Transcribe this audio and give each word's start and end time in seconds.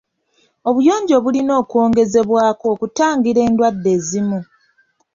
Obuyonjo 0.69 1.15
bulina 1.23 1.53
okwongezebwako 1.61 2.65
okutangira 2.73 3.39
endwadde 3.47 3.89
ezimu. 3.97 4.39